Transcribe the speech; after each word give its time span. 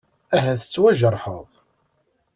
Ahat 0.35 0.59
tettwajerḥeḍ? 0.61 1.49